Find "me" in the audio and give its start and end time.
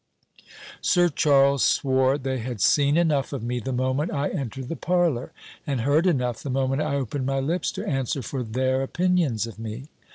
3.43-3.59, 9.59-9.89